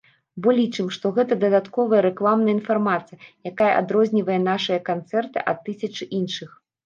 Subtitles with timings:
[0.45, 3.19] Бо лічым, што гэта дадатковая рэкламная інфармацыя,
[3.51, 6.49] якая адрознівае нашыя канцэрты ад тысячы іншых.